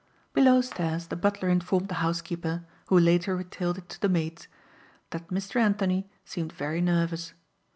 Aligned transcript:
Below 0.33 0.61
stairs 0.61 1.05
the 1.05 1.15
butler 1.15 1.47
informed 1.49 1.87
the 1.87 1.93
housekeeper, 2.01 2.65
who 2.87 2.97
later 2.99 3.35
retailed 3.35 3.77
it 3.77 3.89
to 3.89 4.09
maids, 4.09 4.47
that 5.11 5.27
Mr. 5.27 5.57
Anthony 5.57 6.09
seemed 6.25 6.53
very 6.53 6.81
nervous. 6.81 7.33